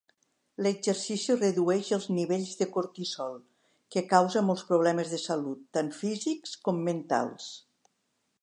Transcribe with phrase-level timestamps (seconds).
[0.67, 3.37] L'exercici redueix els nivells de cortisol,
[3.97, 7.53] que causa molts problemes de salut, tant físics com mentals.